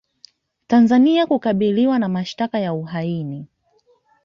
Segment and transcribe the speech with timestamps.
[0.67, 3.47] Tanzania kukabiliwa na mashtaka ya uhaini